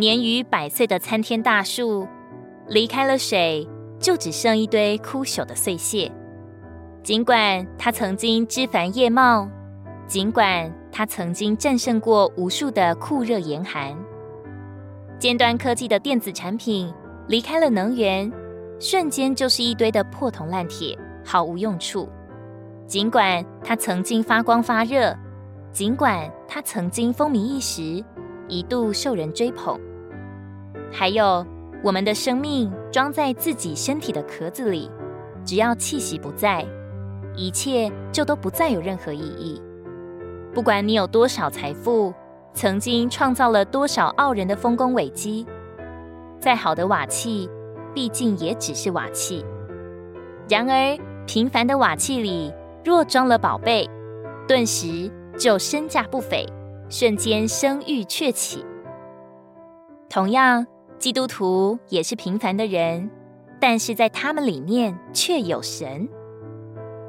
[0.00, 2.08] 年逾百岁的参天大树，
[2.68, 3.68] 离开了水，
[3.98, 6.10] 就只剩一堆枯朽的碎屑。
[7.02, 9.46] 尽管它曾经枝繁叶茂，
[10.06, 13.94] 尽管它曾经战胜过无数的酷热严寒，
[15.18, 16.90] 尖端科技的电子产品
[17.28, 18.32] 离开了能源，
[18.78, 22.08] 瞬间就是一堆的破铜烂铁，毫无用处。
[22.86, 25.14] 尽管它曾经发光发热，
[25.70, 28.02] 尽管它曾经风靡一时，
[28.48, 29.78] 一度受人追捧，
[30.92, 31.46] 还有
[31.82, 34.90] 我们的生命装在自己身体的壳子里，
[35.44, 36.66] 只要气息不在。
[37.36, 39.62] 一切就都不再有任何意义。
[40.52, 42.12] 不管你有多少财富，
[42.52, 45.46] 曾经创造了多少傲人的丰功伟绩，
[46.40, 47.48] 再好的瓦器，
[47.94, 49.44] 毕竟也只是瓦器。
[50.48, 52.52] 然而，平凡的瓦器里
[52.84, 53.88] 若装了宝贝，
[54.48, 56.44] 顿时就身价不菲，
[56.88, 58.66] 瞬间声誉鹊起。
[60.08, 60.66] 同样，
[61.00, 63.10] 基督徒也是平凡的人，
[63.58, 66.06] 但是在他们里面却有神。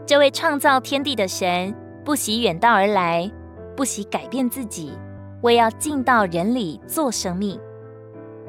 [0.07, 1.75] 这位创造天地的神
[2.05, 3.29] 不惜远道而来，
[3.75, 4.93] 不惜改变自己，
[5.41, 7.59] 为要进到人里做生命。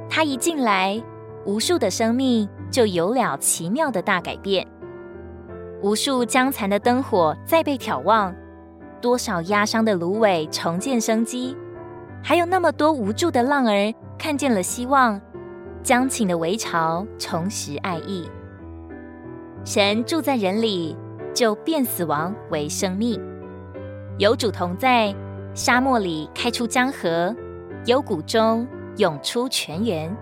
[0.09, 1.03] 他一进来，
[1.45, 4.65] 无数的生命就有了奇妙的大改变。
[5.83, 8.33] 无数将残的灯火再被眺望，
[9.01, 11.57] 多少压伤的芦苇重见生机，
[12.23, 15.21] 还有那么多无助的浪儿看见了希望，
[15.83, 18.29] 将倾的围巢重拾爱意。
[19.65, 20.97] 神住在人里。
[21.35, 23.19] 就变死亡为生命，
[24.19, 25.15] 有主同在，
[25.55, 27.35] 沙漠里开出江河，
[27.87, 30.15] 幽谷中涌出泉源。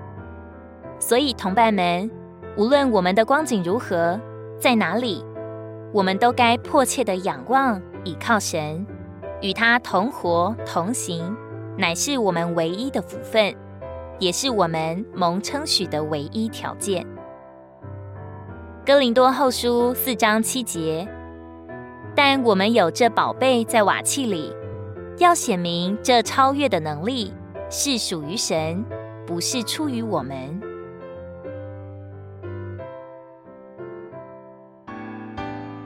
[1.00, 2.08] 所以，同伴们，
[2.56, 4.20] 无论我们的光景如何，
[4.60, 5.24] 在哪里，
[5.92, 8.86] 我们都该迫切的仰望、倚靠神，
[9.42, 11.36] 与他同活同行，
[11.76, 13.52] 乃是我们唯一的福分，
[14.20, 17.04] 也是我们蒙称许的唯一条件。
[18.86, 21.08] 哥林多后书四章七节，
[22.14, 24.54] 但我们有这宝贝在瓦器里，
[25.18, 27.32] 要显明这超越的能力
[27.70, 28.84] 是属于神，
[29.26, 30.60] 不是出于我们。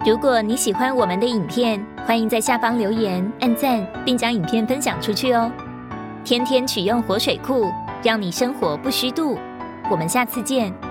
[0.05, 5.50] 如果你喜欢我们的影片，欢迎在下方留言、按赞，并将影片分享出去哦。
[6.25, 7.71] 天天取用活水库，
[8.04, 9.38] 让你生活不虚度。
[9.91, 10.84] 我们下次见。